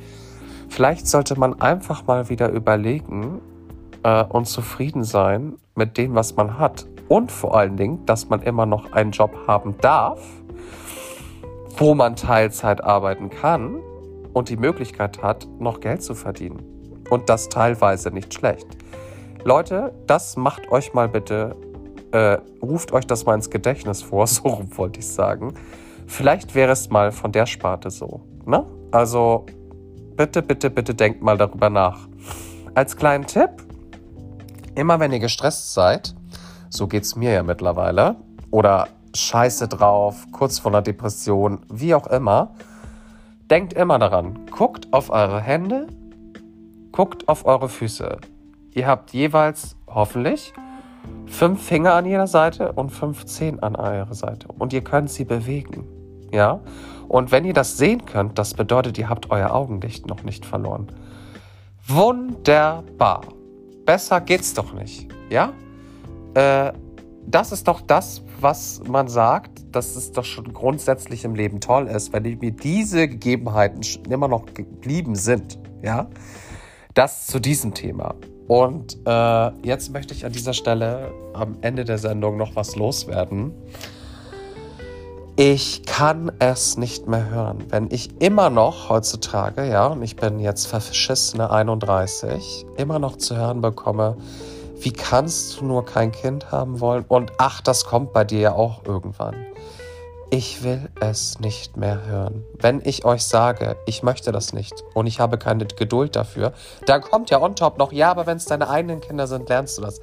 vielleicht 0.68 1.06
sollte 1.06 1.38
man 1.38 1.60
einfach 1.60 2.06
mal 2.06 2.28
wieder 2.28 2.48
überlegen 2.48 3.40
äh, 4.02 4.24
und 4.24 4.46
zufrieden 4.46 5.04
sein 5.04 5.56
mit 5.74 5.96
dem, 5.98 6.14
was 6.14 6.36
man 6.36 6.58
hat. 6.58 6.86
Und 7.08 7.30
vor 7.30 7.56
allen 7.56 7.76
Dingen, 7.76 8.06
dass 8.06 8.28
man 8.28 8.42
immer 8.42 8.66
noch 8.66 8.92
einen 8.92 9.10
Job 9.10 9.36
haben 9.46 9.76
darf, 9.80 10.20
wo 11.76 11.94
man 11.94 12.16
Teilzeit 12.16 12.82
arbeiten 12.82 13.30
kann 13.30 13.78
und 14.32 14.48
die 14.48 14.56
Möglichkeit 14.56 15.22
hat, 15.22 15.46
noch 15.58 15.80
Geld 15.80 16.02
zu 16.02 16.14
verdienen. 16.14 16.79
Und 17.10 17.28
das 17.28 17.48
teilweise 17.48 18.10
nicht 18.10 18.32
schlecht. 18.32 18.66
Leute, 19.44 19.92
das 20.06 20.36
macht 20.36 20.70
euch 20.70 20.94
mal 20.94 21.08
bitte, 21.08 21.56
äh, 22.12 22.38
ruft 22.62 22.92
euch 22.92 23.06
das 23.06 23.26
mal 23.26 23.34
ins 23.34 23.50
Gedächtnis 23.50 24.02
vor, 24.02 24.26
so 24.28 24.62
wollte 24.76 25.00
ich 25.00 25.08
sagen. 25.08 25.54
Vielleicht 26.06 26.54
wäre 26.54 26.72
es 26.72 26.90
mal 26.90 27.12
von 27.12 27.32
der 27.32 27.46
Sparte 27.46 27.90
so. 27.90 28.20
Ne? 28.46 28.64
Also 28.90 29.46
bitte, 30.16 30.42
bitte, 30.42 30.70
bitte 30.70 30.94
denkt 30.94 31.22
mal 31.22 31.36
darüber 31.36 31.70
nach. 31.70 32.08
Als 32.74 32.96
kleinen 32.96 33.26
Tipp, 33.26 33.50
immer 34.74 35.00
wenn 35.00 35.12
ihr 35.12 35.18
gestresst 35.18 35.74
seid, 35.74 36.14
so 36.68 36.86
geht 36.86 37.04
es 37.04 37.16
mir 37.16 37.32
ja 37.32 37.42
mittlerweile, 37.42 38.16
oder 38.50 38.88
scheiße 39.14 39.68
drauf, 39.68 40.26
kurz 40.32 40.58
vor 40.58 40.72
einer 40.72 40.82
Depression, 40.82 41.60
wie 41.68 41.94
auch 41.94 42.06
immer, 42.06 42.54
denkt 43.50 43.72
immer 43.72 43.98
daran, 43.98 44.38
guckt 44.50 44.92
auf 44.92 45.10
eure 45.10 45.40
Hände, 45.40 45.88
Guckt 46.92 47.28
auf 47.28 47.47
eure 47.47 47.68
Füße. 47.68 48.18
Ihr 48.73 48.87
habt 48.87 49.12
jeweils 49.12 49.76
hoffentlich 49.87 50.52
fünf 51.26 51.62
Finger 51.62 51.94
an 51.94 52.06
jeder 52.06 52.26
Seite 52.26 52.73
und 52.73 52.90
fünf 52.90 53.25
Zehen 53.26 53.61
an 53.62 53.76
eurer 53.76 54.14
Seite. 54.14 54.49
Und 54.59 54.73
ihr 54.73 54.82
könnt 54.82 55.11
sie 55.11 55.25
bewegen. 55.25 55.87
Ja? 56.32 56.61
Und 57.09 57.32
wenn 57.32 57.44
ihr 57.44 57.54
das 57.54 57.76
sehen 57.76 58.04
könnt, 58.06 58.38
das 58.38 58.54
bedeutet, 58.54 58.99
ihr 58.99 59.09
habt 59.09 59.30
euer 59.30 59.52
Augenlicht 59.52 60.06
noch 60.06 60.23
nicht 60.23 60.44
verloren. 60.44 60.88
Wunderbar. 61.87 63.23
Besser 63.85 64.20
geht's 64.20 64.54
doch 64.54 64.73
nicht. 64.73 65.09
Ja? 65.30 65.52
Äh, 66.35 66.73
das 67.26 67.52
ist 67.52 67.68
doch 67.68 67.80
das, 67.80 68.23
was 68.40 68.82
man 68.87 69.09
sagt, 69.09 69.75
dass 69.75 69.97
es 69.97 70.12
doch 70.12 70.25
schon 70.25 70.52
grundsätzlich 70.52 71.25
im 71.25 71.35
Leben 71.35 71.61
toll 71.61 71.87
ist, 71.87 72.12
wenn 72.12 72.23
mir 72.23 72.52
diese 72.52 73.09
Gegebenheiten 73.09 73.80
immer 74.11 74.28
noch 74.28 74.47
geblieben 74.47 75.14
sind. 75.14 75.59
Ja? 75.82 76.09
Das 77.00 77.28
zu 77.28 77.40
diesem 77.40 77.73
Thema. 77.73 78.14
Und 78.47 78.99
äh, 79.07 79.50
jetzt 79.66 79.90
möchte 79.90 80.12
ich 80.12 80.26
an 80.26 80.33
dieser 80.33 80.52
Stelle 80.52 81.11
am 81.33 81.57
Ende 81.62 81.87
der 81.87 81.97
Sendung 81.97 82.37
noch 82.37 82.57
was 82.57 82.76
loswerden. 82.76 83.54
Ich 85.35 85.85
kann 85.87 86.30
es 86.40 86.76
nicht 86.76 87.07
mehr 87.07 87.30
hören, 87.30 87.64
wenn 87.71 87.88
ich 87.90 88.21
immer 88.21 88.50
noch 88.50 88.90
heutzutage, 88.90 89.66
ja, 89.66 89.87
und 89.87 90.02
ich 90.02 90.16
bin 90.16 90.40
jetzt 90.40 90.66
verschissene 90.66 91.50
31, 91.50 92.66
immer 92.76 92.99
noch 92.99 93.16
zu 93.16 93.35
hören 93.35 93.62
bekomme, 93.62 94.19
wie 94.80 94.92
kannst 94.92 95.59
du 95.59 95.64
nur 95.64 95.87
kein 95.87 96.12
Kind 96.12 96.52
haben 96.52 96.80
wollen? 96.80 97.07
Und 97.09 97.33
ach, 97.38 97.62
das 97.62 97.87
kommt 97.87 98.12
bei 98.12 98.25
dir 98.25 98.40
ja 98.40 98.52
auch 98.52 98.85
irgendwann. 98.85 99.37
Ich 100.32 100.62
will 100.62 100.88
es 101.00 101.40
nicht 101.40 101.76
mehr 101.76 102.06
hören. 102.06 102.44
Wenn 102.60 102.80
ich 102.84 103.04
euch 103.04 103.25
sage, 103.25 103.76
ich 103.87 104.04
möchte 104.04 104.30
das 104.30 104.52
nicht 104.52 104.72
und 104.94 105.08
ich 105.08 105.18
habe 105.18 105.38
keine 105.38 105.66
Geduld 105.66 106.14
dafür, 106.14 106.52
dann 106.87 107.00
kommt 107.00 107.30
ja 107.30 107.42
on 107.42 107.56
top 107.56 107.78
noch, 107.78 107.90
ja, 107.90 108.12
aber 108.12 108.26
wenn 108.26 108.37
es 108.37 108.44
deine 108.44 108.70
eigenen 108.70 109.00
Kinder 109.00 109.26
sind, 109.26 109.49
lernst 109.49 109.78
du 109.78 109.82
das. 109.82 110.00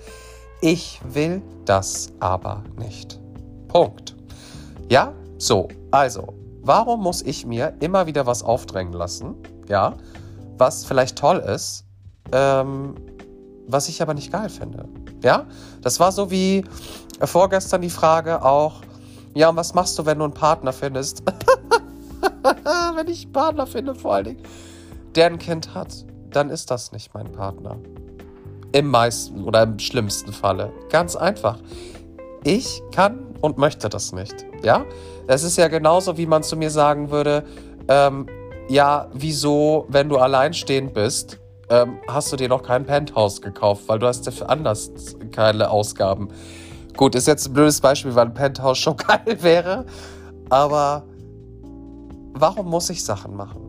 Ich 0.59 0.99
will 1.05 1.41
das 1.63 2.09
aber 2.19 2.63
nicht. 2.77 3.21
Punkt. 3.69 4.17
Ja, 4.89 5.13
so, 5.37 5.69
also, 5.91 6.33
warum 6.61 7.03
muss 7.03 7.21
ich 7.21 7.45
mir 7.45 7.73
immer 7.79 8.05
wieder 8.05 8.25
was 8.25 8.43
aufdrängen 8.43 8.91
lassen? 8.91 9.35
Ja, 9.69 9.95
was 10.57 10.83
vielleicht 10.83 11.17
toll 11.17 11.37
ist, 11.37 11.85
ähm, 12.33 12.95
was 13.65 13.87
ich 13.87 14.01
aber 14.01 14.13
nicht 14.13 14.33
geil 14.33 14.49
finde. 14.49 14.89
Ja, 15.23 15.45
das 15.81 16.01
war 16.01 16.11
so 16.11 16.31
wie 16.31 16.65
vorgestern 17.21 17.81
die 17.81 17.89
Frage 17.89 18.43
auch, 18.43 18.81
ja, 19.37 19.49
und 19.49 19.55
was 19.55 19.75
machst 19.75 19.99
du, 19.99 20.05
wenn 20.05 20.17
du 20.17 20.23
einen 20.23 20.33
Partner 20.33 20.73
findest? 20.73 21.21
wenn 22.95 23.07
ich 23.07 23.25
einen 23.25 23.33
Partner 23.33 23.67
finde, 23.67 23.93
vor 23.93 24.15
allen 24.15 24.25
Dingen, 24.25 24.43
der 25.15 25.27
ein 25.27 25.37
Kind 25.37 25.75
hat, 25.75 26.05
dann 26.31 26.49
ist 26.49 26.71
das 26.71 26.91
nicht 26.91 27.13
mein 27.13 27.31
Partner. 27.31 27.77
Im 28.71 28.87
meisten 28.87 29.43
oder 29.43 29.61
im 29.61 29.77
schlimmsten 29.77 30.33
Falle. 30.33 30.73
Ganz 30.89 31.15
einfach. 31.15 31.59
Ich 32.43 32.81
kann 32.91 33.35
und 33.41 33.59
möchte 33.59 33.89
das 33.89 34.11
nicht. 34.11 34.45
Ja? 34.63 34.85
Es 35.27 35.43
ist 35.43 35.55
ja 35.55 35.67
genauso, 35.67 36.17
wie 36.17 36.25
man 36.25 36.41
zu 36.41 36.57
mir 36.57 36.71
sagen 36.71 37.11
würde, 37.11 37.45
ähm, 37.87 38.25
ja, 38.69 39.07
wieso, 39.13 39.85
wenn 39.87 40.09
du 40.09 40.17
alleinstehend 40.17 40.95
bist, 40.95 41.39
ähm, 41.69 41.99
hast 42.07 42.31
du 42.31 42.37
dir 42.37 42.49
noch 42.49 42.63
kein 42.63 42.85
Penthouse 42.85 43.41
gekauft, 43.41 43.83
weil 43.85 43.99
du 43.99 44.07
hast 44.07 44.25
ja 44.25 44.45
anders 44.47 44.91
keine 45.31 45.69
Ausgaben. 45.69 46.29
Gut, 46.97 47.13
ist 47.13 47.27
jetzt 47.27 47.47
ein 47.47 47.53
blödes 47.53 47.79
Beispiel, 47.79 48.15
weil 48.15 48.25
ein 48.25 48.33
Penthouse 48.33 48.79
schon 48.79 48.97
geil 48.97 49.37
wäre. 49.41 49.85
Aber 50.49 51.03
warum 52.33 52.69
muss 52.69 52.89
ich 52.89 53.05
Sachen 53.05 53.35
machen? 53.35 53.61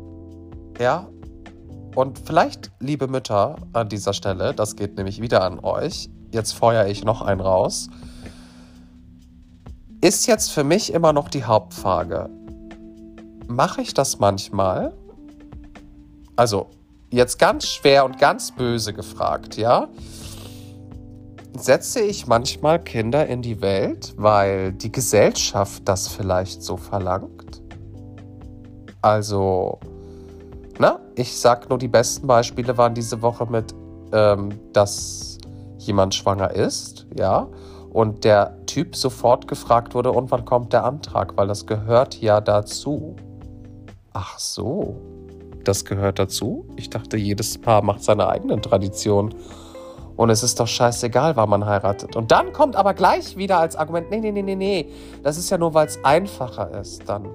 Ja? 0.81 1.07
Und 1.95 2.19
vielleicht, 2.25 2.73
liebe 2.81 3.07
Mütter, 3.07 3.57
an 3.75 3.91
dieser 3.91 4.15
Stelle, 4.15 4.55
das 4.55 4.77
geht 4.77 4.97
nämlich 4.97 5.21
wieder 5.21 5.43
an 5.45 5.61
euch. 5.61 6.09
Jetzt 6.33 6.53
feuere 6.53 6.87
ich 6.87 7.05
noch 7.05 7.21
einen 7.21 7.41
raus. 7.41 7.91
Ist 10.01 10.27
jetzt 10.27 10.51
für 10.51 10.65
mich 10.65 10.93
immer 10.93 11.13
noch 11.13 11.29
die 11.29 11.45
Hauptfrage. 11.45 12.31
Mache 13.47 13.83
ich 13.83 13.93
das 13.93 14.21
manchmal? 14.21 14.95
Also, 16.37 16.71
jetzt 17.11 17.39
ganz 17.39 17.67
schwer 17.67 18.05
und 18.05 18.19
ganz 18.19 18.53
böse 18.53 18.95
gefragt, 18.95 19.57
ja? 19.57 19.89
Setze 21.57 22.01
ich 22.01 22.27
manchmal 22.27 22.79
Kinder 22.79 23.27
in 23.27 23.43
die 23.43 23.61
Welt, 23.61 24.15
weil 24.17 24.73
die 24.73 24.93
Gesellschaft 24.93 25.83
das 25.87 26.09
vielleicht 26.09 26.63
so 26.63 26.77
verlangt? 26.77 27.63
Also, 29.03 29.79
na, 30.79 31.01
ich 31.15 31.39
sag 31.39 31.69
nur, 31.69 31.79
die 31.79 31.89
besten 31.89 32.27
Beispiele 32.27 32.77
waren 32.77 32.95
diese 32.95 33.23
Woche 33.23 33.47
mit, 33.47 33.75
ähm, 34.13 34.51
dass 34.73 35.39
jemand 35.79 36.15
schwanger 36.15 36.51
ist, 36.51 37.07
ja, 37.17 37.49
und 37.91 38.25
der 38.25 38.65
Typ 38.67 38.95
sofort 38.95 39.49
gefragt 39.49 39.95
wurde, 39.95 40.13
und 40.13 40.31
wann 40.31 40.45
kommt 40.45 40.73
der 40.73 40.85
Antrag, 40.85 41.37
weil 41.37 41.49
das 41.49 41.67
gehört 41.67 42.21
ja 42.21 42.41
dazu. 42.41 43.17
Ach 44.13 44.39
so, 44.39 44.97
das 45.65 45.85
gehört 45.85 46.19
dazu? 46.19 46.67
Ich 46.77 46.91
dachte, 46.91 47.17
jedes 47.17 47.59
Paar 47.59 47.83
macht 47.83 48.03
seine 48.03 48.29
eigenen 48.29 48.63
Traditionen. 48.63 49.35
Und 50.19 50.31
es 50.31 50.43
ist 50.43 50.59
doch 50.59 50.67
scheißegal, 50.67 51.37
wann 51.37 51.49
man 51.49 51.65
heiratet. 51.65 52.17
Und 52.17 52.33
dann 52.33 52.53
kommt 52.53 52.75
aber 52.75 52.93
gleich 52.93 53.37
wieder 53.37 53.61
als 53.61 53.77
Argument, 53.77 54.11
nee, 54.11 54.19
nee, 54.19 54.33
nee, 54.33 54.43
nee, 54.43 54.57
nee. 54.57 54.89
Das 55.23 55.39
ist 55.39 55.49
ja 55.49 55.59
nur, 55.59 55.75
weil 55.75 55.87
es 55.87 56.05
einfacher 56.05 56.73
ist, 56.81 57.09
dann 57.09 57.29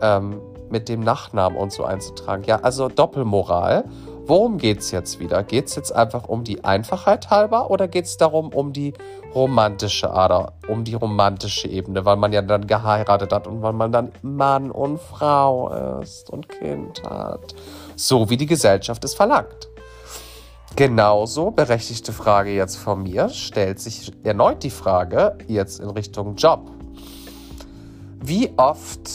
ähm, 0.00 0.40
mit 0.70 0.88
dem 0.88 1.00
Nachnamen 1.00 1.58
und 1.58 1.72
so 1.72 1.84
einzutragen. 1.84 2.44
Ja, 2.44 2.60
also 2.60 2.88
Doppelmoral. 2.88 3.84
Worum 4.24 4.56
geht 4.56 4.78
es 4.78 4.92
jetzt 4.92 5.20
wieder? 5.20 5.42
Geht 5.42 5.66
es 5.66 5.74
jetzt 5.74 5.94
einfach 5.94 6.26
um 6.26 6.42
die 6.42 6.64
Einfachheit 6.64 7.28
halber 7.28 7.70
oder 7.70 7.86
geht 7.86 8.06
es 8.06 8.16
darum, 8.16 8.48
um 8.48 8.72
die 8.72 8.94
romantische 9.34 10.10
Ader, 10.10 10.54
um 10.68 10.84
die 10.84 10.94
romantische 10.94 11.68
Ebene, 11.68 12.06
weil 12.06 12.16
man 12.16 12.32
ja 12.32 12.40
dann 12.40 12.66
geheiratet 12.66 13.30
hat 13.30 13.46
und 13.46 13.60
weil 13.60 13.74
man 13.74 13.92
dann 13.92 14.10
Mann 14.22 14.70
und 14.70 14.98
Frau 14.98 16.00
ist 16.00 16.30
und 16.30 16.48
Kind 16.48 17.02
hat? 17.02 17.54
So 17.94 18.30
wie 18.30 18.38
die 18.38 18.46
Gesellschaft 18.46 19.04
es 19.04 19.12
verlangt. 19.12 19.68
Genauso 20.74 21.50
berechtigte 21.50 22.12
Frage 22.12 22.50
jetzt 22.50 22.76
von 22.76 23.02
mir 23.02 23.28
stellt 23.28 23.78
sich 23.78 24.12
erneut 24.24 24.62
die 24.62 24.70
Frage 24.70 25.36
jetzt 25.46 25.80
in 25.80 25.90
Richtung 25.90 26.34
Job. 26.36 26.70
Wie 28.20 28.50
oft 28.56 29.10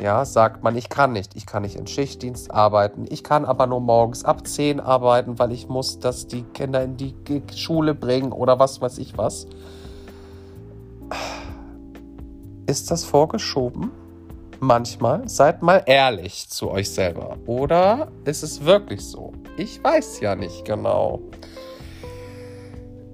ja, 0.00 0.24
sagt 0.24 0.62
man, 0.62 0.76
ich 0.76 0.88
kann 0.88 1.12
nicht, 1.12 1.36
ich 1.36 1.44
kann 1.44 1.62
nicht 1.62 1.76
in 1.76 1.86
Schichtdienst 1.86 2.50
arbeiten, 2.50 3.04
ich 3.08 3.22
kann 3.22 3.44
aber 3.44 3.66
nur 3.66 3.80
morgens 3.80 4.24
ab 4.24 4.46
10 4.46 4.80
arbeiten, 4.80 5.38
weil 5.38 5.52
ich 5.52 5.68
muss 5.68 5.98
das 5.98 6.26
die 6.26 6.42
Kinder 6.42 6.82
in 6.82 6.96
die 6.96 7.14
Schule 7.54 7.94
bringen 7.94 8.32
oder 8.32 8.58
was 8.58 8.80
weiß 8.80 8.96
ich 8.96 9.18
was. 9.18 9.46
Ist 12.66 12.90
das 12.90 13.04
vorgeschoben? 13.04 13.90
Manchmal? 14.60 15.28
Seid 15.28 15.62
mal 15.62 15.82
ehrlich 15.86 16.48
zu 16.48 16.70
euch 16.70 16.90
selber. 16.90 17.36
Oder 17.46 18.08
ist 18.24 18.42
es 18.42 18.64
wirklich 18.64 19.04
so? 19.04 19.32
Ich 19.56 19.82
weiß 19.82 20.20
ja 20.20 20.36
nicht 20.36 20.64
genau. 20.64 21.20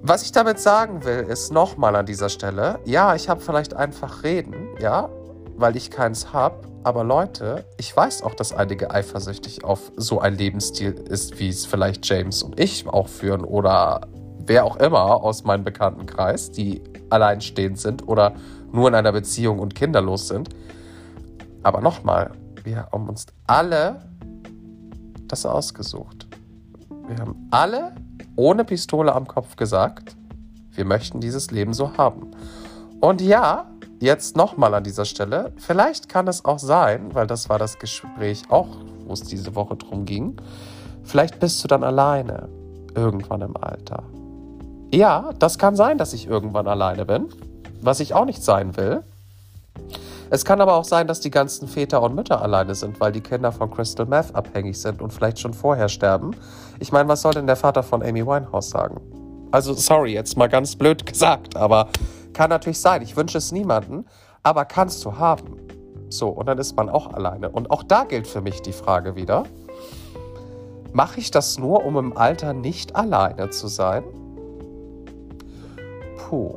Was 0.01 0.23
ich 0.23 0.31
damit 0.31 0.59
sagen 0.59 1.03
will, 1.03 1.25
ist 1.27 1.51
nochmal 1.51 1.95
an 1.95 2.05
dieser 2.05 2.29
Stelle, 2.29 2.79
ja, 2.85 3.15
ich 3.15 3.27
habe 3.29 3.41
vielleicht 3.41 3.73
einfach 3.73 4.23
reden, 4.23 4.69
ja, 4.79 5.09
weil 5.57 5.75
ich 5.75 5.91
keins 5.91 6.31
habe. 6.31 6.67
Aber 6.83 7.03
Leute, 7.03 7.65
ich 7.77 7.93
weiß 7.95 8.21
auch, 8.21 8.33
dass 8.33 8.53
einige 8.53 8.91
eifersüchtig 8.91 9.65
auf 9.65 9.91
so 9.97 10.21
ein 10.21 10.35
Lebensstil 10.35 10.93
ist, 10.93 11.39
wie 11.39 11.49
es 11.49 11.65
vielleicht 11.65 12.07
James 12.07 12.43
und 12.43 12.57
ich 12.59 12.87
auch 12.87 13.09
führen 13.09 13.43
oder 13.43 14.01
wer 14.45 14.63
auch 14.63 14.77
immer 14.77 15.21
aus 15.21 15.43
meinem 15.43 15.65
Bekanntenkreis, 15.65 16.51
die 16.51 16.81
alleinstehend 17.09 17.79
sind 17.79 18.07
oder 18.07 18.33
nur 18.71 18.87
in 18.87 18.95
einer 18.95 19.11
Beziehung 19.11 19.59
und 19.59 19.75
kinderlos 19.75 20.27
sind. 20.27 20.49
Aber 21.67 21.81
nochmal, 21.81 22.31
wir 22.63 22.87
haben 22.93 23.09
uns 23.09 23.25
alle 23.45 23.99
das 25.27 25.45
ausgesucht. 25.45 26.25
Wir 27.09 27.17
haben 27.17 27.49
alle 27.51 27.93
ohne 28.37 28.63
Pistole 28.63 29.13
am 29.13 29.27
Kopf 29.27 29.57
gesagt, 29.57 30.15
wir 30.71 30.85
möchten 30.85 31.19
dieses 31.19 31.51
Leben 31.51 31.73
so 31.73 31.97
haben. 31.97 32.31
Und 33.01 33.19
ja, 33.19 33.65
jetzt 33.99 34.37
nochmal 34.37 34.75
an 34.75 34.85
dieser 34.85 35.03
Stelle, 35.03 35.51
vielleicht 35.57 36.07
kann 36.07 36.29
es 36.29 36.45
auch 36.45 36.59
sein, 36.59 37.13
weil 37.13 37.27
das 37.27 37.49
war 37.49 37.59
das 37.59 37.77
Gespräch 37.79 38.43
auch, 38.47 38.69
wo 39.05 39.11
es 39.11 39.23
diese 39.23 39.53
Woche 39.53 39.75
drum 39.75 40.05
ging, 40.05 40.37
vielleicht 41.03 41.41
bist 41.41 41.61
du 41.65 41.67
dann 41.67 41.83
alleine 41.83 42.47
irgendwann 42.95 43.41
im 43.41 43.57
Alter. 43.57 44.03
Ja, 44.93 45.33
das 45.37 45.57
kann 45.57 45.75
sein, 45.75 45.97
dass 45.97 46.13
ich 46.13 46.27
irgendwann 46.27 46.69
alleine 46.69 47.03
bin, 47.03 47.27
was 47.81 47.99
ich 47.99 48.13
auch 48.13 48.23
nicht 48.23 48.41
sein 48.41 48.77
will. 48.77 49.03
Es 50.29 50.43
kann 50.43 50.59
aber 50.59 50.75
auch 50.75 50.83
sein, 50.83 51.07
dass 51.07 51.21
die 51.21 51.31
ganzen 51.31 51.67
Väter 51.67 52.01
und 52.01 52.13
Mütter 52.13 52.41
alleine 52.41 52.75
sind, 52.75 52.99
weil 52.99 53.11
die 53.11 53.21
Kinder 53.21 53.51
von 53.51 53.71
Crystal 53.71 54.05
Meth 54.05 54.35
abhängig 54.35 54.79
sind 54.79 55.01
und 55.01 55.13
vielleicht 55.13 55.39
schon 55.39 55.53
vorher 55.53 55.87
sterben. 55.87 56.31
Ich 56.79 56.91
meine, 56.91 57.07
was 57.07 57.21
soll 57.21 57.33
denn 57.33 57.47
der 57.47 57.55
Vater 57.55 57.83
von 57.83 58.03
Amy 58.03 58.25
Winehouse 58.25 58.69
sagen? 58.69 58.99
Also, 59.51 59.73
sorry, 59.73 60.13
jetzt 60.13 60.35
mal 60.37 60.49
ganz 60.49 60.75
blöd 60.75 61.05
gesagt, 61.05 61.55
aber 61.55 61.87
kann 62.33 62.49
natürlich 62.49 62.79
sein. 62.79 63.01
Ich 63.01 63.15
wünsche 63.15 63.37
es 63.37 63.51
niemanden, 63.53 64.05
aber 64.43 64.65
kannst 64.65 65.05
du 65.05 65.17
haben. 65.17 65.55
So, 66.09 66.29
und 66.29 66.47
dann 66.47 66.57
ist 66.57 66.75
man 66.75 66.89
auch 66.89 67.13
alleine. 67.13 67.49
Und 67.49 67.71
auch 67.71 67.83
da 67.83 68.03
gilt 68.03 68.27
für 68.27 68.41
mich 68.41 68.61
die 68.61 68.73
Frage 68.73 69.15
wieder: 69.15 69.43
Mache 70.91 71.21
ich 71.21 71.31
das 71.31 71.57
nur, 71.57 71.85
um 71.85 71.97
im 71.97 72.17
Alter 72.17 72.53
nicht 72.53 72.95
alleine 72.95 73.49
zu 73.49 73.67
sein? 73.67 74.03
Puh. 76.17 76.55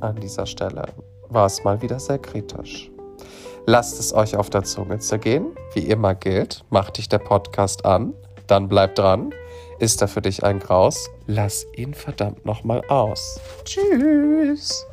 An 0.00 0.16
dieser 0.16 0.46
Stelle 0.46 0.86
war 1.34 1.46
es 1.46 1.64
mal 1.64 1.82
wieder 1.82 1.98
sehr 1.98 2.18
kritisch. 2.18 2.90
Lasst 3.66 4.00
es 4.00 4.12
euch 4.12 4.36
auf 4.36 4.50
der 4.50 4.64
Zunge 4.64 4.98
zergehen. 4.98 5.46
Wie 5.74 5.88
immer 5.88 6.14
gilt, 6.14 6.64
macht 6.70 6.98
dich 6.98 7.08
der 7.08 7.18
Podcast 7.18 7.84
an, 7.84 8.14
dann 8.46 8.68
bleib 8.68 8.96
dran. 8.96 9.32
Ist 9.78 10.02
er 10.02 10.08
für 10.08 10.22
dich 10.22 10.44
ein 10.44 10.58
Graus? 10.58 11.10
Lass 11.26 11.66
ihn 11.74 11.94
verdammt 11.94 12.44
nochmal 12.44 12.82
aus. 12.88 13.40
Tschüss. 13.64 14.86